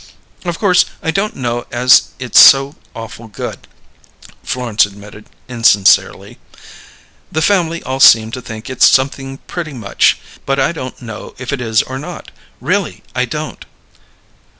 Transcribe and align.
"Of 0.45 0.57
course, 0.57 0.85
I 1.03 1.11
don't 1.11 1.35
know 1.35 1.67
as 1.71 2.05
it's 2.17 2.39
so 2.39 2.75
awful 2.95 3.27
good," 3.27 3.67
Florence 4.41 4.83
admitted 4.87 5.29
insincerely. 5.47 6.39
"The 7.31 7.43
family 7.43 7.83
all 7.83 7.99
seem 7.99 8.31
to 8.31 8.41
think 8.41 8.67
it's 8.67 8.87
something 8.87 9.37
pretty 9.45 9.73
much; 9.73 10.17
but 10.43 10.59
I 10.59 10.71
don't 10.71 10.99
know 11.03 11.35
if 11.37 11.53
it 11.53 11.61
is 11.61 11.83
or 11.83 11.99
not. 11.99 12.31
Really, 12.59 13.03
I 13.13 13.25
don't!" 13.25 13.63